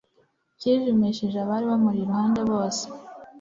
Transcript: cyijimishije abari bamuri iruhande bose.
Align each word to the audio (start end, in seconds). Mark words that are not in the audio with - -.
cyijimishije 0.59 1.37
abari 1.43 1.65
bamuri 1.71 1.99
iruhande 2.01 2.41
bose. 2.51 2.83